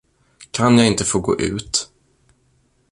Kan 0.51 0.77
jag 0.77 0.87
inte 0.87 1.03
få 1.05 1.19
gå 1.19 1.39
ut? 1.41 1.91